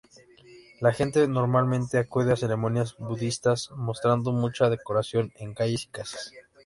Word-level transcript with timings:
La 0.79 0.93
gente 0.93 1.27
normalmente 1.27 1.99
acude 1.99 2.33
a 2.33 2.35
ceremonias 2.35 2.95
budistas 2.97 3.69
mostrando 3.75 4.31
mucha 4.31 4.67
decoración 4.71 5.31
en 5.35 5.53
calles 5.53 5.83
y 5.83 5.87
casas. 5.89 6.31